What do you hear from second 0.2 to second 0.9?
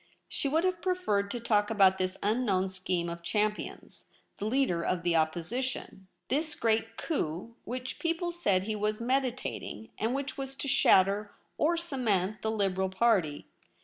She would have